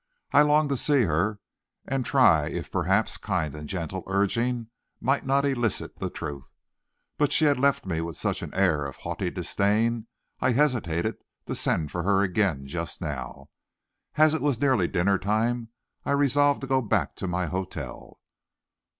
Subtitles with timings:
[0.33, 1.37] I longed to see her,
[1.85, 6.51] and try if perhaps kind and gentle urging might not elicit the truth.
[7.19, 10.07] But she had left me with such an air of haughty disdain,
[10.39, 13.51] I hesitated to send for her again just now.
[14.15, 15.69] And as it was nearly dinner time,
[16.03, 18.17] I resolved to go back to my hotel.